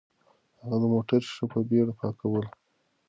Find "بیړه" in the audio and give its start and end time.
1.69-1.93